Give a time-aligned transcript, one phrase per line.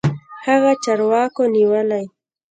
[0.45, 2.03] هغه چارواکو نيولى.